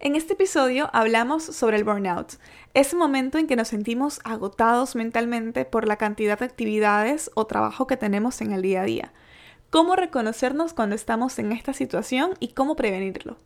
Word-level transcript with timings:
En 0.00 0.14
este 0.14 0.34
episodio 0.34 0.90
hablamos 0.92 1.42
sobre 1.42 1.76
el 1.76 1.82
burnout, 1.82 2.34
ese 2.72 2.94
momento 2.94 3.36
en 3.36 3.48
que 3.48 3.56
nos 3.56 3.66
sentimos 3.66 4.20
agotados 4.22 4.94
mentalmente 4.94 5.64
por 5.64 5.88
la 5.88 5.96
cantidad 5.96 6.38
de 6.38 6.44
actividades 6.44 7.32
o 7.34 7.48
trabajo 7.48 7.88
que 7.88 7.96
tenemos 7.96 8.40
en 8.40 8.52
el 8.52 8.62
día 8.62 8.82
a 8.82 8.84
día. 8.84 9.12
Cómo 9.70 9.96
reconocernos 9.96 10.72
cuando 10.72 10.94
estamos 10.94 11.36
en 11.40 11.50
esta 11.50 11.72
situación 11.72 12.34
y 12.38 12.52
cómo 12.52 12.76
prevenirlo. 12.76 13.38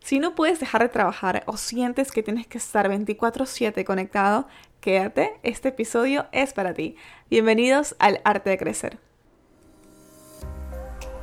Si 0.00 0.18
no 0.18 0.34
puedes 0.34 0.60
dejar 0.60 0.80
de 0.80 0.88
trabajar 0.88 1.42
o 1.44 1.58
sientes 1.58 2.10
que 2.10 2.22
tienes 2.22 2.46
que 2.46 2.56
estar 2.56 2.88
24/7 2.88 3.84
conectado, 3.84 4.48
quédate, 4.80 5.38
este 5.42 5.68
episodio 5.68 6.24
es 6.32 6.54
para 6.54 6.72
ti. 6.72 6.96
Bienvenidos 7.28 7.94
al 7.98 8.22
arte 8.24 8.48
de 8.48 8.56
crecer. 8.56 8.98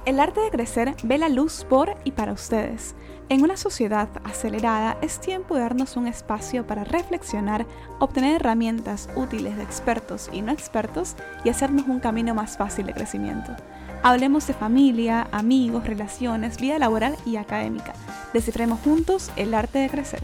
El 0.06 0.20
arte 0.20 0.42
de 0.42 0.52
crecer 0.52 0.94
ve 1.04 1.18
la 1.18 1.30
luz 1.30 1.66
por 1.68 1.98
y 2.04 2.12
para 2.12 2.34
ustedes. 2.34 2.94
En 3.28 3.44
una 3.44 3.58
sociedad 3.58 4.08
acelerada 4.24 5.00
es 5.02 5.20
tiempo 5.20 5.56
de 5.56 5.62
darnos 5.62 5.98
un 5.98 6.06
espacio 6.06 6.68
para 6.68 6.84
reflexionar, 6.84 7.66
obtener 7.98 8.36
herramientas 8.36 9.10
útiles 9.16 9.58
de 9.58 9.64
expertos 9.64 10.30
y 10.32 10.44
no 10.44 10.52
expertos 10.52 11.16
y 11.44 11.50
hacernos 11.50 11.88
un 11.88 12.00
camino 12.00 12.36
más 12.36 12.56
fácil 12.56 12.86
de 12.86 12.94
crecimiento. 12.94 13.56
Hablemos 14.04 14.46
de 14.46 14.54
familia, 14.54 15.28
amigos, 15.32 15.88
relaciones, 15.88 16.62
vida 16.62 16.78
laboral 16.78 17.18
y 17.26 17.38
académica. 17.38 17.94
Descifremos 18.32 18.80
juntos 18.82 19.32
el 19.38 19.56
arte 19.56 19.80
de 19.80 19.90
crecer. 19.90 20.22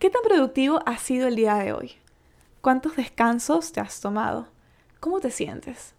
¿Qué 0.00 0.10
tan 0.10 0.22
productivo 0.22 0.80
ha 0.86 0.98
sido 0.98 1.28
el 1.28 1.36
día 1.36 1.54
de 1.54 1.72
hoy? 1.72 1.92
¿Cuántos 2.62 2.96
descansos 2.96 3.70
te 3.70 3.78
has 3.78 4.00
tomado? 4.00 4.48
¿Cómo 4.98 5.20
te 5.20 5.30
sientes? 5.30 5.94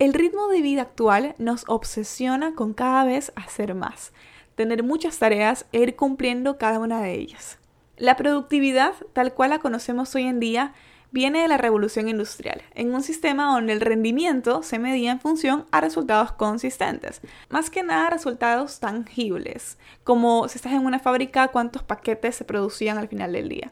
El 0.00 0.14
ritmo 0.14 0.48
de 0.48 0.62
vida 0.62 0.80
actual 0.80 1.34
nos 1.36 1.64
obsesiona 1.68 2.54
con 2.54 2.72
cada 2.72 3.04
vez 3.04 3.32
hacer 3.36 3.74
más, 3.74 4.14
tener 4.54 4.82
muchas 4.82 5.18
tareas 5.18 5.66
e 5.72 5.80
ir 5.80 5.94
cumpliendo 5.94 6.56
cada 6.56 6.78
una 6.78 7.02
de 7.02 7.12
ellas. 7.12 7.58
La 7.98 8.16
productividad, 8.16 8.94
tal 9.12 9.34
cual 9.34 9.50
la 9.50 9.58
conocemos 9.58 10.14
hoy 10.14 10.22
en 10.22 10.40
día, 10.40 10.72
viene 11.10 11.42
de 11.42 11.48
la 11.48 11.58
revolución 11.58 12.08
industrial, 12.08 12.62
en 12.74 12.94
un 12.94 13.02
sistema 13.02 13.52
donde 13.52 13.74
el 13.74 13.82
rendimiento 13.82 14.62
se 14.62 14.78
medía 14.78 15.12
en 15.12 15.20
función 15.20 15.66
a 15.70 15.82
resultados 15.82 16.32
consistentes, 16.32 17.20
más 17.50 17.68
que 17.68 17.82
nada 17.82 18.08
resultados 18.08 18.80
tangibles, 18.80 19.76
como 20.02 20.48
si 20.48 20.56
estás 20.56 20.72
en 20.72 20.86
una 20.86 21.00
fábrica, 21.00 21.48
cuántos 21.48 21.82
paquetes 21.82 22.36
se 22.36 22.46
producían 22.46 22.96
al 22.96 23.08
final 23.08 23.34
del 23.34 23.50
día. 23.50 23.70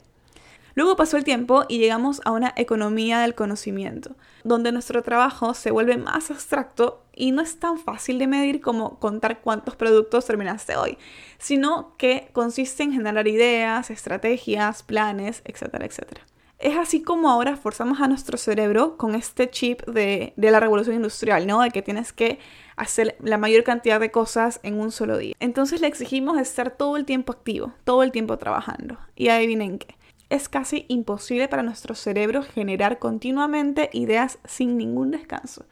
Luego 0.79 0.95
pasó 0.95 1.17
el 1.17 1.25
tiempo 1.25 1.65
y 1.67 1.79
llegamos 1.79 2.21
a 2.25 2.31
una 2.31 2.55
economía 2.55 3.19
del 3.19 3.35
conocimiento, 3.35 4.15
donde 4.45 4.71
nuestro 4.71 5.03
trabajo 5.03 5.53
se 5.53 5.73
vuelve 5.73 5.97
más 5.97 6.31
abstracto 6.31 7.03
y 7.13 7.33
no 7.33 7.43
es 7.43 7.59
tan 7.59 7.79
fácil 7.79 8.21
de 8.21 8.29
medir 8.29 8.61
como 8.61 9.01
contar 9.01 9.41
cuántos 9.41 9.75
productos 9.75 10.27
terminaste 10.27 10.77
hoy, 10.77 10.97
sino 11.37 11.97
que 11.97 12.29
consiste 12.33 12.85
en 12.85 12.93
generar 12.93 13.27
ideas, 13.27 13.91
estrategias, 13.91 14.85
planes, 14.85 15.43
etcétera, 15.45 15.85
etcétera. 15.85 16.21
Es 16.61 16.77
así 16.77 17.03
como 17.03 17.29
ahora 17.29 17.57
forzamos 17.57 18.01
a 18.01 18.07
nuestro 18.07 18.39
cerebro 18.39 18.97
con 18.97 19.17
este 19.17 19.51
chip 19.51 19.85
de, 19.85 20.33
la 20.37 20.61
revolución 20.61 20.95
industrial, 20.95 21.49
¿no? 21.49 21.61
De 21.61 21.73
que 21.73 21.83
tienes 21.83 22.13
que 22.13 22.39
hacer 22.77 23.17
la 23.21 23.37
mayor 23.37 23.65
cantidad 23.65 23.99
de 23.99 24.13
cosas 24.13 24.61
en 24.63 24.79
un 24.79 24.93
solo 24.93 25.19
día. 25.19 25.35
Entonces 25.41 25.81
le 25.81 25.89
exigimos 25.89 26.39
estar 26.39 26.71
todo 26.71 26.97
el 26.97 27.05
tiempo 27.05 27.33
activo, 27.33 27.73
todo 27.83 28.05
el 28.05 28.13
tiempo 28.13 28.39
trabajando. 28.39 28.97
Y 29.17 29.29
adivinen 29.29 29.79
qué 29.79 29.98
es 30.31 30.49
casi 30.49 30.85
imposible 30.89 31.49
para 31.49 31.63
nuestro 31.63 31.95
cerebro 31.95 32.43
generar 32.43 32.99
continuamente 32.99 33.91
ideas 33.93 34.39
sin 34.45 34.77
ningún 34.77 35.11
descanso. 35.11 35.65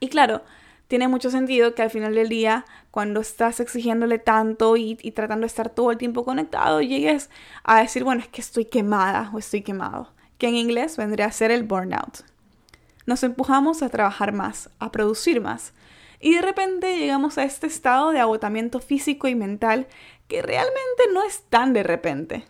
Y 0.00 0.08
claro, 0.08 0.42
tiene 0.88 1.08
mucho 1.08 1.30
sentido 1.30 1.74
que 1.74 1.82
al 1.82 1.90
final 1.90 2.14
del 2.14 2.28
día, 2.28 2.64
cuando 2.90 3.20
estás 3.20 3.58
exigiéndole 3.60 4.18
tanto 4.18 4.76
y, 4.76 4.96
tratando 5.12 5.42
de 5.42 5.48
estar 5.48 5.70
todo 5.70 5.90
el 5.90 5.98
tiempo 5.98 6.24
conectado, 6.24 6.80
llegues 6.80 7.30
a 7.64 7.80
decir, 7.80 8.04
bueno, 8.04 8.20
es 8.20 8.28
que 8.28 8.40
estoy 8.40 8.66
quemada 8.66 9.30
o 9.32 9.38
estoy 9.38 9.62
quemado, 9.62 10.12
que 10.38 10.48
en 10.48 10.56
inglés 10.56 10.96
vendría 10.96 11.26
a 11.26 11.32
ser 11.32 11.50
el 11.50 11.64
burnout. 11.64 12.24
Nos 13.06 13.22
empujamos 13.22 13.82
a 13.82 13.88
trabajar 13.88 14.32
más, 14.32 14.70
a 14.78 14.92
producir 14.92 15.40
más, 15.40 15.72
y 16.20 16.34
de 16.34 16.42
repente 16.42 16.98
llegamos 16.98 17.38
a 17.38 17.44
este 17.44 17.66
estado 17.66 18.10
de 18.10 18.20
agotamiento 18.20 18.78
físico 18.78 19.26
y 19.28 19.34
mental 19.34 19.86
que 20.28 20.42
realmente 20.42 21.02
no 21.12 21.22
es 21.24 21.42
tan 21.50 21.72
de 21.72 21.82
repente. 21.82 22.44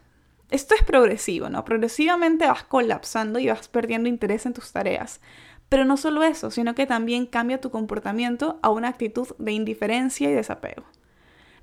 Esto 0.55 0.77
es 0.77 0.85
progresivo, 0.85 1.49
¿no? 1.49 1.65
Progresivamente 1.65 2.47
vas 2.47 2.63
colapsando 2.63 3.41
y 3.41 3.49
vas 3.49 3.67
perdiendo 3.67 4.09
interés 4.09 4.47
en 4.47 4.53
tus 4.53 4.71
tareas. 4.71 5.21
Pero 5.69 5.85
no 5.85 5.97
solo 5.97 6.23
eso, 6.23 6.53
sino 6.53 6.77
que 6.77 6.87
también 6.87 7.27
cambia 7.27 7.61
tu 7.61 7.73
comportamiento 7.73 8.61
a 8.63 8.71
una 8.71 8.87
actitud 8.87 9.27
de 9.39 9.51
indiferencia 9.51 10.31
y 10.31 10.33
desapego. 10.33 10.85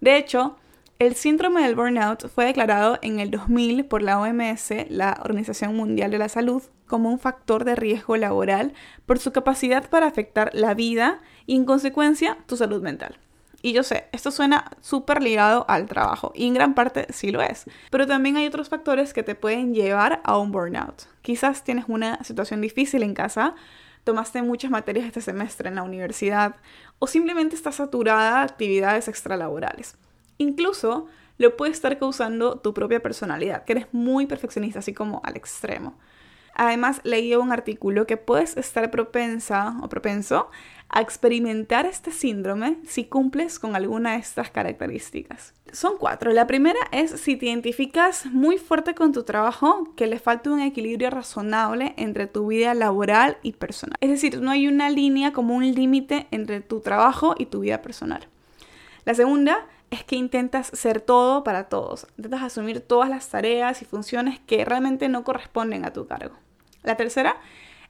De 0.01 0.17
hecho, 0.17 0.57
el 0.99 1.15
síndrome 1.15 1.61
del 1.61 1.77
burnout 1.77 2.27
fue 2.27 2.43
declarado 2.43 2.99
en 3.01 3.21
el 3.21 3.31
2000 3.31 3.85
por 3.85 4.01
la 4.01 4.19
OMS, 4.19 4.71
la 4.89 5.21
Organización 5.23 5.73
Mundial 5.73 6.11
de 6.11 6.17
la 6.17 6.27
Salud, 6.27 6.61
como 6.85 7.11
un 7.11 7.19
factor 7.19 7.63
de 7.63 7.77
riesgo 7.77 8.17
laboral 8.17 8.73
por 9.05 9.19
su 9.19 9.31
capacidad 9.31 9.89
para 9.89 10.07
afectar 10.07 10.49
la 10.53 10.73
vida 10.73 11.21
y 11.45 11.55
en 11.55 11.63
consecuencia 11.63 12.39
tu 12.45 12.57
salud 12.57 12.81
mental. 12.81 13.17
Y 13.61 13.73
yo 13.73 13.83
sé, 13.83 14.07
esto 14.11 14.31
suena 14.31 14.71
súper 14.81 15.21
ligado 15.21 15.65
al 15.67 15.85
trabajo 15.85 16.31
y 16.33 16.47
en 16.47 16.55
gran 16.55 16.73
parte 16.73 17.05
sí 17.11 17.31
lo 17.31 17.41
es, 17.41 17.65
pero 17.91 18.07
también 18.07 18.37
hay 18.37 18.47
otros 18.47 18.69
factores 18.69 19.13
que 19.13 19.23
te 19.23 19.35
pueden 19.35 19.75
llevar 19.75 20.21
a 20.23 20.37
un 20.37 20.51
burnout. 20.51 21.03
Quizás 21.21 21.63
tienes 21.63 21.85
una 21.87 22.23
situación 22.23 22.61
difícil 22.61 23.03
en 23.03 23.13
casa, 23.13 23.53
tomaste 24.03 24.41
muchas 24.41 24.71
materias 24.71 25.05
este 25.05 25.21
semestre 25.21 25.69
en 25.69 25.75
la 25.75 25.83
universidad 25.83 26.55
o 26.97 27.05
simplemente 27.05 27.55
estás 27.55 27.75
saturada 27.75 28.39
de 28.39 28.45
actividades 28.45 29.07
extralaborales. 29.07 29.95
Incluso 30.39 31.07
lo 31.37 31.55
puede 31.55 31.71
estar 31.71 31.97
causando 31.99 32.59
tu 32.59 32.73
propia 32.73 33.01
personalidad, 33.01 33.63
que 33.63 33.73
eres 33.73 33.87
muy 33.91 34.25
perfeccionista, 34.25 34.79
así 34.79 34.93
como 34.93 35.21
al 35.23 35.37
extremo. 35.37 35.95
Además, 36.55 37.01
leí 37.03 37.35
un 37.35 37.51
artículo 37.51 38.05
que 38.05 38.17
puedes 38.17 38.57
estar 38.57 38.91
propensa 38.91 39.75
o 39.81 39.89
propenso 39.89 40.49
a 40.89 41.01
experimentar 41.01 41.85
este 41.85 42.11
síndrome 42.11 42.77
si 42.85 43.05
cumples 43.05 43.59
con 43.59 43.75
alguna 43.75 44.11
de 44.11 44.17
estas 44.17 44.51
características. 44.51 45.53
Son 45.71 45.93
cuatro. 45.97 46.33
La 46.33 46.47
primera 46.47 46.79
es 46.91 47.11
si 47.11 47.37
te 47.37 47.45
identificas 47.45 48.25
muy 48.25 48.57
fuerte 48.57 48.93
con 48.93 49.13
tu 49.13 49.23
trabajo, 49.23 49.93
que 49.95 50.07
le 50.07 50.19
falta 50.19 50.51
un 50.51 50.59
equilibrio 50.59 51.09
razonable 51.09 51.93
entre 51.95 52.27
tu 52.27 52.47
vida 52.47 52.73
laboral 52.73 53.37
y 53.41 53.53
personal. 53.53 53.95
Es 54.01 54.09
decir, 54.09 54.41
no 54.41 54.51
hay 54.51 54.67
una 54.67 54.89
línea 54.89 55.31
como 55.31 55.55
un 55.55 55.71
límite 55.73 56.27
entre 56.31 56.59
tu 56.59 56.81
trabajo 56.81 57.35
y 57.37 57.45
tu 57.45 57.61
vida 57.61 57.81
personal. 57.81 58.27
La 59.05 59.13
segunda 59.13 59.65
es 59.91 60.03
que 60.05 60.15
intentas 60.15 60.67
ser 60.73 61.01
todo 61.01 61.43
para 61.43 61.65
todos. 61.65 62.07
Intentas 62.17 62.41
asumir 62.41 62.79
todas 62.79 63.09
las 63.09 63.29
tareas 63.29 63.81
y 63.81 63.85
funciones 63.85 64.39
que 64.39 64.65
realmente 64.65 65.09
no 65.09 65.23
corresponden 65.23 65.85
a 65.85 65.93
tu 65.93 66.07
cargo. 66.07 66.35
La 66.81 66.95
tercera 66.97 67.37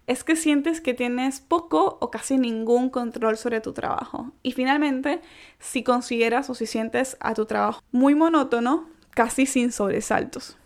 es 0.07 0.23
que 0.23 0.35
sientes 0.35 0.81
que 0.81 0.95
tienes 0.95 1.39
poco 1.39 1.97
o 2.01 2.11
casi 2.11 2.37
ningún 2.37 2.89
control 2.89 3.37
sobre 3.37 3.61
tu 3.61 3.71
trabajo. 3.71 4.31
Y 4.41 4.51
finalmente, 4.51 5.21
si 5.59 5.83
consideras 5.83 6.49
o 6.49 6.55
si 6.55 6.65
sientes 6.65 7.17
a 7.19 7.35
tu 7.35 7.45
trabajo 7.45 7.81
muy 7.91 8.15
monótono, 8.15 8.89
casi 9.11 9.45
sin 9.45 9.71
sobresaltos. 9.71 10.57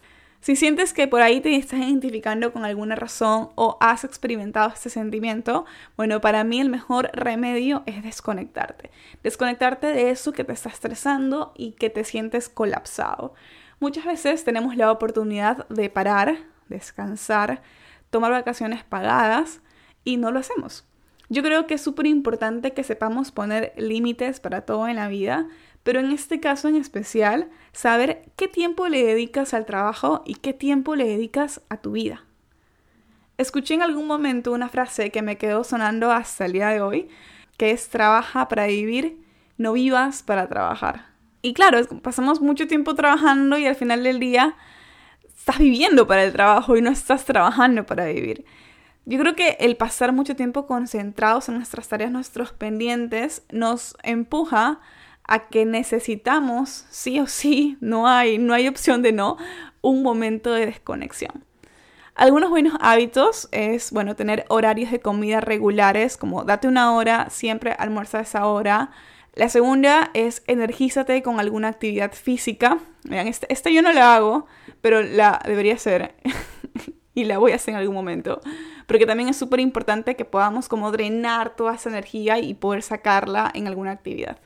Si 0.46 0.56
sientes 0.56 0.94
que 0.94 1.08
por 1.08 1.24
ahí 1.24 1.42
te 1.42 1.56
estás 1.56 1.80
identificando 1.80 2.54
con 2.54 2.66
alguna 2.66 2.96
razón 2.96 3.50
o 3.56 3.80
has 3.82 4.04
experimentado 4.04 4.70
este 4.72 4.92
sentimiento, 4.92 5.66
bueno, 5.98 6.22
para 6.22 6.44
mí 6.44 6.62
el 6.62 6.70
mejor 6.70 7.10
remedio 7.14 7.82
es 7.88 8.04
desconectarte. 8.04 8.92
Desconectarte 9.24 9.88
de 9.88 10.12
eso 10.12 10.34
que 10.34 10.44
te 10.44 10.54
está 10.54 10.70
estresando 10.70 11.52
y 11.58 11.72
que 11.72 11.90
te 11.90 12.04
sientes 12.04 12.48
colapsado. 12.48 13.34
Muchas 13.80 14.06
veces 14.06 14.44
tenemos 14.44 14.78
la 14.78 14.92
oportunidad 14.92 15.68
de 15.70 15.90
parar, 15.90 16.38
descansar, 16.70 17.64
tomar 18.12 18.30
vacaciones 18.32 18.84
pagadas 18.84 19.62
y 20.04 20.18
no 20.18 20.30
lo 20.30 20.38
hacemos. 20.38 20.86
Yo 21.28 21.42
creo 21.42 21.66
que 21.66 21.74
es 21.74 21.82
súper 21.82 22.06
importante 22.06 22.74
que 22.74 22.84
sepamos 22.84 23.32
poner 23.32 23.74
límites 23.78 24.40
para 24.40 24.62
todo 24.62 24.88
en 24.88 24.98
la 24.98 25.08
vida, 25.08 25.48
pero 25.86 26.00
en 26.00 26.10
este 26.12 26.40
caso 26.40 26.68
en 26.68 26.78
especial, 26.78 27.48
saber 27.72 28.24
qué 28.38 28.48
tiempo 28.48 28.88
le 28.88 29.06
dedicas 29.06 29.54
al 29.54 29.68
trabajo 29.68 30.24
y 30.26 30.34
qué 30.34 30.52
tiempo 30.52 30.96
le 30.96 31.06
dedicas 31.06 31.62
a 31.70 31.78
tu 31.78 31.92
vida. 31.92 32.24
Escuché 33.38 33.76
en 33.76 33.84
algún 33.84 34.08
momento 34.08 34.52
una 34.52 34.68
frase 34.68 35.12
que 35.12 35.22
me 35.22 35.38
quedó 35.38 35.64
sonando 35.64 36.12
hasta 36.12 36.48
el 36.48 36.54
día 36.54 36.70
de 36.70 36.82
hoy, 36.82 37.08
que 37.58 37.70
es 37.70 37.88
trabaja 37.90 38.48
para 38.48 38.66
vivir, 38.66 39.20
no 39.60 39.74
vivas 39.74 40.24
para 40.24 40.50
trabajar. 40.50 41.06
Y 41.44 41.54
claro, 41.54 41.86
pasamos 42.02 42.42
mucho 42.42 42.66
tiempo 42.66 42.96
trabajando 42.96 43.60
y 43.60 43.68
al 43.68 43.76
final 43.76 44.02
del 44.02 44.20
día 44.20 44.56
estás 45.38 45.60
viviendo 45.60 46.08
para 46.08 46.24
el 46.24 46.34
trabajo 46.34 46.76
y 46.76 46.82
no 46.82 46.90
estás 46.90 47.26
trabajando 47.26 47.86
para 47.86 48.06
vivir. 48.06 48.44
Yo 49.06 49.20
creo 49.20 49.36
que 49.36 49.58
el 49.60 49.78
pasar 49.78 50.14
mucho 50.14 50.36
tiempo 50.36 50.66
concentrados 50.66 51.48
en 51.48 51.58
nuestras 51.58 51.88
tareas, 51.88 52.12
nuestros 52.12 52.54
pendientes, 52.54 53.44
nos 53.52 53.96
empuja 54.02 54.80
que 55.50 55.66
necesitamos, 55.66 56.86
sí 56.90 57.20
o 57.20 57.28
sí, 57.28 57.78
no 57.82 58.08
hay, 58.08 58.38
no 58.38 58.54
hay 58.54 58.68
opción 58.68 59.02
de 59.02 59.12
no, 59.12 59.38
un 59.82 60.04
momento 60.04 60.54
de 60.54 60.66
desconexión. 60.66 61.44
Algunos 62.16 62.50
buenos 62.50 62.76
hábitos 62.80 63.50
es, 63.52 63.92
bueno, 63.92 64.16
tener 64.16 64.46
horarios 64.48 64.90
de 64.92 65.02
comida 65.02 65.42
regulares, 65.42 66.16
como 66.16 66.46
date 66.46 66.68
una 66.68 66.94
hora, 66.94 67.30
siempre 67.30 67.74
almuerza 67.78 68.20
a 68.20 68.22
esa 68.22 68.46
hora, 68.48 68.92
La 69.34 69.50
segunda 69.50 70.12
es 70.14 70.44
energízate 70.48 71.22
con 71.22 71.42
alguna 71.42 71.68
actividad 71.68 72.14
física. 72.14 72.78
Vean, 73.04 73.28
este, 73.28 73.52
este 73.52 73.74
yo 73.74 73.82
no 73.82 73.92
la 73.92 74.16
hago, 74.16 74.48
pero 74.80 75.02
la 75.02 75.42
debería 75.46 75.74
hacer. 75.74 76.16
y 77.16 77.26
la 77.26 77.38
voy 77.38 77.52
a 77.52 77.56
hacer 77.56 77.74
en 77.74 77.82
algún 77.82 77.96
momento. 77.96 78.40
Porque 78.88 79.06
también 79.06 79.28
es 79.28 79.36
súper 79.36 79.60
importante 79.60 80.16
que 80.16 80.24
podamos 80.24 80.70
como 80.70 80.90
drenar 80.94 81.56
toda 81.58 81.76
esa 81.76 81.90
energía 81.90 82.40
y 82.40 82.54
poder 82.54 82.82
sacarla 82.82 83.52
en 83.54 83.68
alguna 83.68 83.92
actividad. 83.92 84.38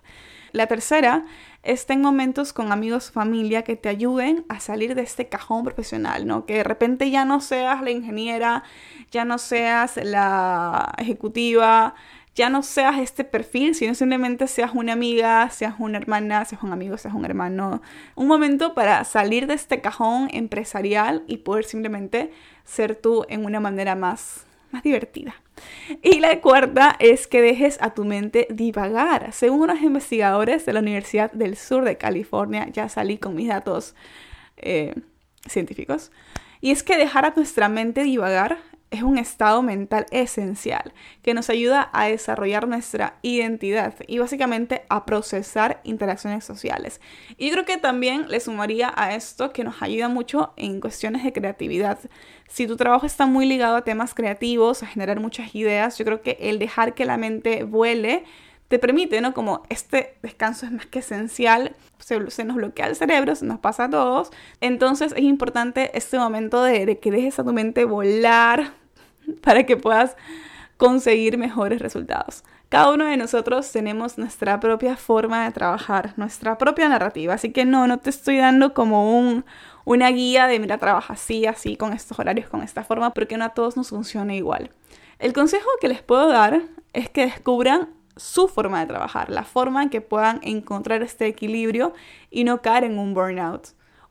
La 0.52 0.68
tercera 0.68 1.26
es 1.64 1.86
ten 1.86 2.02
momentos 2.02 2.54
con 2.54 2.72
amigos, 2.72 3.12
familia 3.12 3.64
que 3.64 3.76
te 3.76 3.90
ayuden 3.90 4.46
a 4.50 4.60
salir 4.60 4.96
de 4.96 5.02
este 5.02 5.28
cajón 5.28 5.64
profesional, 5.64 6.26
¿no? 6.26 6.46
Que 6.46 6.56
de 6.56 6.64
repente 6.64 7.12
ya 7.12 7.26
no 7.26 7.42
seas 7.42 7.82
la 7.82 7.92
ingeniera, 7.92 8.64
ya 9.12 9.26
no 9.26 9.38
seas 9.38 9.98
la 9.98 10.94
ejecutiva, 10.98 11.96
ya 12.36 12.50
no 12.50 12.64
seas 12.64 13.00
este 13.00 13.26
perfil, 13.26 13.76
sino 13.76 13.94
simplemente 13.94 14.48
seas 14.48 14.72
una 14.74 14.94
amiga, 14.94 15.50
seas 15.50 15.76
una 15.78 15.98
hermana, 15.98 16.46
seas 16.46 16.64
un 16.64 16.72
amigo, 16.72 16.98
seas 16.98 17.14
un 17.14 17.26
hermano. 17.26 17.82
Un 18.16 18.28
momento 18.28 18.74
para 18.74 19.04
salir 19.04 19.46
de 19.46 19.56
este 19.56 19.82
cajón 19.82 20.30
empresarial 20.32 21.24
y 21.28 21.38
poder 21.38 21.66
simplemente 21.66 22.32
ser 22.64 22.96
tú 22.96 23.26
en 23.28 23.44
una 23.44 23.60
manera 23.60 23.96
más, 23.96 24.46
más 24.72 24.84
divertida. 24.84 25.36
Y 26.02 26.20
la 26.20 26.40
cuarta 26.42 26.96
es 27.00 27.28
que 27.28 27.42
dejes 27.42 27.78
a 27.82 27.94
tu 27.94 28.06
mente 28.06 28.48
divagar. 28.50 29.34
Según 29.34 29.62
unos 29.62 29.82
investigadores 29.82 30.66
de 30.66 30.74
la 30.74 30.80
Universidad 30.80 31.32
del 31.32 31.58
Sur 31.58 31.84
de 31.84 31.98
California, 31.98 32.68
ya 32.72 32.90
salí 32.90 33.18
con 33.18 33.36
mis 33.36 33.50
datos 33.50 33.96
eh, 34.58 34.96
científicos, 35.48 36.12
y 36.62 36.72
es 36.72 36.84
que 36.84 36.98
dejar 36.98 37.26
a 37.26 37.34
nuestra 37.36 37.70
mente 37.70 38.04
divagar 38.04 38.58
es 38.92 39.04
un 39.04 39.18
estado 39.18 39.62
mental 39.62 40.06
esencial 40.12 40.94
que 41.22 41.34
nos 41.34 41.50
ayuda 41.50 41.90
a 41.94 42.08
desarrollar 42.08 42.68
nuestra 42.68 43.20
identidad 43.22 43.94
y 44.08 44.18
básicamente 44.18 44.84
a 44.90 45.06
procesar 45.06 45.80
interacciones 45.84 46.44
sociales. 46.44 47.00
Y 47.38 47.48
yo 47.48 47.54
creo 47.54 47.66
que 47.66 47.78
también 47.78 48.30
le 48.30 48.40
sumaría 48.40 48.92
a 48.96 49.14
esto 49.16 49.54
que 49.54 49.64
nos 49.64 49.82
ayuda 49.82 50.10
mucho 50.10 50.54
en 50.56 50.82
cuestiones 50.82 51.24
de 51.24 51.34
creatividad. 51.34 52.00
Si 52.48 52.66
tu 52.66 52.78
trabajo 52.78 53.06
está 53.06 53.28
muy 53.28 53.46
ligado 53.46 53.76
a 53.76 53.84
temas 53.84 54.14
creativos, 54.16 54.82
a 54.82 54.88
generar 54.88 55.20
muchas 55.20 55.54
ideas, 55.54 55.98
yo 55.98 56.06
creo 56.06 56.22
que 56.22 56.38
el 56.40 56.58
dejar 56.58 56.96
que 56.96 57.06
la 57.06 57.18
mente 57.18 57.64
vuele 57.64 58.24
te 58.70 58.80
permite, 58.80 59.20
¿no? 59.20 59.34
Como 59.34 59.64
este 59.70 60.16
descanso 60.22 60.66
es 60.66 60.72
más 60.72 60.86
que 60.86 61.00
esencial, 61.00 61.76
se, 61.98 62.30
se, 62.32 62.46
nos 62.46 62.56
bloquea 62.56 62.88
el 62.88 62.96
cerebro, 62.96 63.36
se 63.36 63.46
nos 63.46 63.60
pasa 63.60 63.86
a 63.86 63.90
todos. 63.90 64.30
Entonces 64.62 65.12
es 65.12 65.24
importante 65.24 65.92
este 65.98 66.18
momento 66.18 66.64
de, 66.64 66.86
de 66.86 67.00
que 67.00 67.12
dejes 67.12 67.40
a 67.40 67.44
tu 67.44 67.52
mente 67.52 67.84
volar 67.84 68.74
para 69.42 69.66
que 69.66 69.76
puedas 69.76 70.16
conseguir 70.78 71.38
mejores 71.38 71.82
resultados. 71.82 72.44
Cada 72.70 72.92
uno 72.92 73.06
de 73.06 73.18
nosotros 73.18 73.72
tenemos 73.72 74.20
nuestra 74.20 74.60
propia 74.60 74.96
forma 74.96 75.44
de 75.44 75.52
trabajar, 75.52 76.14
nuestra 76.18 76.60
propia 76.60 76.88
narrativa, 76.88 77.34
así 77.34 77.52
que 77.52 77.66
no, 77.66 77.88
no 77.88 77.98
te 77.98 78.12
estoy 78.12 78.38
dando 78.38 78.76
como 78.76 79.18
un, 79.20 79.44
una 79.84 80.10
guía 80.12 80.46
de 80.46 80.60
mira, 80.60 80.78
trabaja 80.78 81.14
así, 81.14 81.48
así, 81.48 81.76
con 81.76 81.94
estos 81.94 82.20
horarios, 82.20 82.48
con 82.48 82.62
esta 82.62 82.84
forma, 82.84 83.10
porque 83.16 83.38
no 83.38 83.46
a 83.46 83.50
todos 83.50 83.76
nos 83.76 83.90
funciona 83.90 84.36
igual. 84.36 84.70
El 85.18 85.34
consejo 85.34 85.68
que 85.82 85.88
les 85.88 86.04
puedo 86.04 86.30
dar 86.30 86.62
es 86.94 87.10
que 87.10 87.26
descubran 87.26 87.90
su 88.20 88.48
forma 88.48 88.80
de 88.82 88.88
trabajar, 88.88 89.30
la 89.30 89.44
forma 89.44 89.84
en 89.84 89.90
que 89.90 90.02
puedan 90.02 90.40
encontrar 90.44 91.02
este 91.02 91.26
equilibrio 91.28 91.94
y 92.30 92.44
no 92.44 92.62
caer 92.62 92.84
en 92.84 93.00
un 93.00 93.14
burnout 93.14 93.70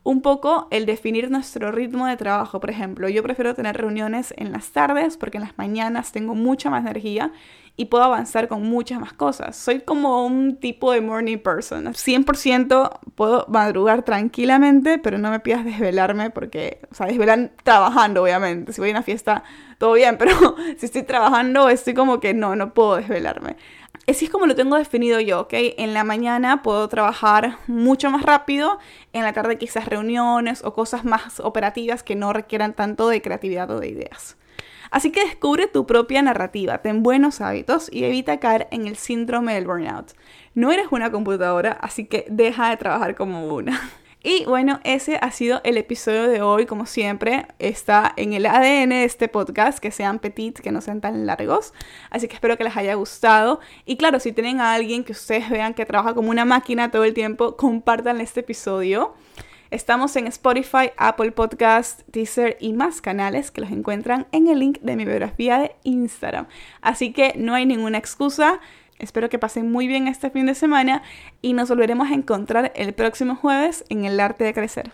un 0.09 0.23
poco 0.23 0.69
el 0.71 0.87
definir 0.87 1.31
nuestro 1.31 1.71
ritmo 1.71 2.07
de 2.07 2.17
trabajo. 2.17 2.61
Por 2.61 2.71
ejemplo, 2.71 3.11
yo 3.11 3.23
prefiero 3.23 3.55
tener 3.55 3.77
reuniones 3.77 4.33
en 4.39 4.53
las 4.53 4.71
tardes 4.71 5.19
porque 5.19 5.37
en 5.37 5.45
las 5.45 5.59
mañanas 5.59 6.13
tengo 6.13 6.35
mucha 6.35 6.71
más 6.71 6.81
energía 6.81 7.31
y 7.77 7.85
puedo 7.85 8.05
avanzar 8.05 8.49
con 8.49 8.63
muchas 8.63 9.01
más 9.01 9.13
cosas. 9.13 9.55
Soy 9.55 9.81
como 9.81 10.25
un 10.27 10.57
tipo 10.57 10.93
de 10.93 11.01
morning 11.01 11.37
person. 11.39 11.85
100% 11.85 13.01
puedo 13.15 13.45
madrugar 13.49 14.03
tranquilamente, 14.03 14.99
pero 14.99 15.19
no 15.19 15.31
me 15.31 15.41
pidas 15.41 15.65
desvelarme 15.65 16.31
porque, 16.31 16.81
o 16.91 16.95
sea, 16.95 17.07
desvelan 17.07 17.53
trabajando, 17.63 18.23
obviamente. 18.23 18.73
Si 18.73 18.81
voy 18.81 18.91
a 18.91 18.93
una 18.95 19.03
fiesta, 19.03 19.45
todo 19.79 19.93
bien, 19.93 20.17
pero 20.19 20.57
si 20.77 20.87
estoy 20.87 21.03
trabajando, 21.03 21.69
estoy 21.69 21.95
como 21.95 22.19
que 22.19 22.35
no, 22.35 22.57
no 22.57 22.75
puedo 22.75 22.97
desvelarme. 22.97 23.57
Así 24.09 24.25
es 24.25 24.31
como 24.31 24.47
lo 24.47 24.55
tengo 24.55 24.77
definido 24.77 25.21
yo, 25.21 25.41
¿ok? 25.41 25.53
En 25.53 25.93
la 25.93 26.03
mañana 26.03 26.63
puedo 26.63 26.89
trabajar 26.89 27.59
mucho 27.67 28.11
más 28.11 28.23
rápido, 28.23 28.79
en 29.13 29.23
la 29.23 29.35
tarde 29.35 29.59
quizás 29.59 29.85
reuniones 29.85 30.65
o 30.65 30.73
cosas 30.73 31.05
más 31.05 31.41
operativas 31.41 32.03
que 32.03 32.17
no 32.17 32.33
requieran 32.33 32.73
tanto 32.73 33.11
de 33.11 33.21
creatividad 33.21 33.71
o 33.71 33.81
de 33.81 33.89
ideas. 33.89 34.39
Así 34.91 35.13
que 35.13 35.25
descubre 35.25 35.67
tu 35.67 35.87
propia 35.87 36.23
narrativa, 36.23 36.79
ten 36.79 37.03
buenos 37.03 37.43
hábitos 37.43 37.93
y 37.93 38.05
evita 38.05 38.41
caer 38.41 38.67
en 38.71 38.87
el 38.87 38.97
síndrome 38.97 39.53
del 39.53 39.67
burnout. 39.67 40.15
No 40.55 40.73
eres 40.73 40.87
una 40.91 41.13
computadora, 41.13 41.73
así 41.73 42.07
que 42.07 42.25
deja 42.31 42.71
de 42.71 42.79
trabajar 42.79 43.15
como 43.15 43.47
una. 43.47 43.79
Y 44.21 44.45
bueno, 44.47 44.81
ese 44.83 45.17
ha 45.23 45.31
sido 45.31 45.61
el 45.63 45.77
episodio 45.77 46.29
de 46.29 46.43
hoy, 46.43 46.67
como 46.67 46.87
siempre, 46.87 47.47
está 47.61 48.13
en 48.17 48.33
el 48.33 48.47
ADN 48.47 48.89
de 48.89 49.05
este 49.05 49.29
podcast, 49.29 49.79
que 49.79 49.93
sean 49.93 50.19
petit, 50.19 50.59
que 50.59 50.73
no 50.73 50.81
sean 50.81 51.01
tan 51.01 51.25
largos, 51.25 51.73
así 52.11 52.27
que 52.27 52.35
espero 52.35 52.59
que 52.59 52.65
les 52.65 52.77
haya 52.77 52.95
gustado. 52.95 53.61
Y 53.85 53.97
claro, 53.97 54.19
si 54.19 54.33
tienen 54.33 54.61
a 54.61 54.75
alguien 54.75 55.05
que 55.05 55.13
ustedes 55.13 55.49
vean 55.49 55.73
que 55.73 55.87
trabaja 55.87 56.15
como 56.15 56.31
una 56.31 56.45
máquina 56.45 56.91
todo 56.91 57.05
el 57.05 57.15
tiempo, 57.15 57.57
compartan 57.57 58.21
este 58.21 58.41
episodio. 58.41 59.15
Estamos 59.71 60.17
en 60.17 60.27
Spotify, 60.27 60.91
Apple 60.97 61.31
Podcast, 61.31 62.01
Deezer 62.09 62.57
y 62.59 62.73
más 62.73 63.01
canales 63.01 63.53
que 63.53 63.61
los 63.61 63.71
encuentran 63.71 64.27
en 64.33 64.49
el 64.49 64.59
link 64.59 64.79
de 64.81 64.97
mi 64.97 65.05
biografía 65.05 65.59
de 65.59 65.77
Instagram. 65.85 66.49
Así 66.81 67.13
que 67.13 67.35
no 67.37 67.55
hay 67.55 67.67
ninguna 67.67 67.99
excusa. 67.99 68.61
Espero 68.99 69.29
que 69.29 69.39
pasen 69.39 69.71
muy 69.71 69.87
bien 69.87 70.09
este 70.09 70.31
fin 70.31 70.47
de 70.47 70.55
semana 70.55 71.03
y 71.41 71.53
nos 71.53 71.69
volveremos 71.69 72.11
a 72.11 72.15
encontrar 72.15 72.73
el 72.75 72.93
próximo 72.95 73.37
jueves 73.37 73.85
en 73.89 74.05
El 74.05 74.19
Arte 74.19 74.45
de 74.45 74.55
Crecer. 74.55 74.93